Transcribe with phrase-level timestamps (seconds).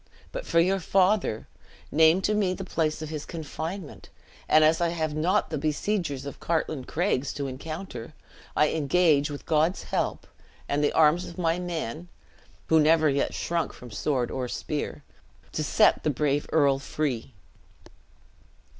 [0.31, 1.47] But for your father;
[1.91, 4.09] name to me the place of his confinement,
[4.49, 8.15] and as I have not the besiegers of Cartlane Craigs to encounter.
[8.55, 10.25] I engage, with God's help,
[10.67, 12.07] and the arms of my men
[12.65, 15.03] (who never yet shrunk from sword or spear),
[15.51, 17.35] to set the brave earl free!"